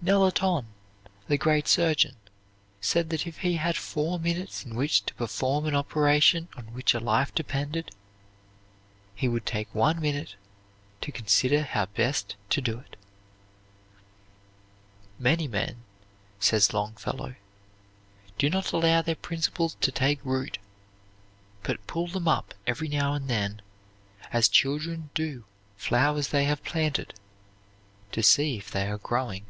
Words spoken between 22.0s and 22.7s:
them up